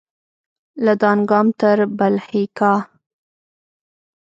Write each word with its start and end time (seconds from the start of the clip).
له 0.83 0.93
دانګام 1.01 1.47
تر 1.59 1.77
بلهیکا 1.97 2.73